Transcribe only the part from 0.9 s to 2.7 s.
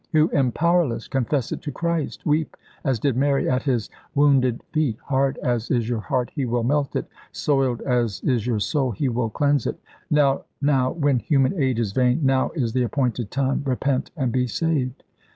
Confess it to Christ; weep